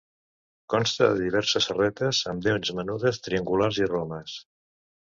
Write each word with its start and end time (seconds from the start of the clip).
Consta 0.73 1.09
de 1.11 1.19
diverses 1.19 1.67
serretes 1.73 2.23
amb 2.33 2.49
dents 2.49 2.75
menudes, 2.81 3.25
triangulars 3.29 3.83
i 3.85 3.93
romes. 3.97 4.43